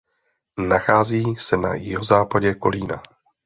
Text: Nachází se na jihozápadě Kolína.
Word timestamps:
Nachází 0.67 1.35
se 1.39 1.57
na 1.57 1.75
jihozápadě 1.75 2.53
Kolína. 2.53 3.01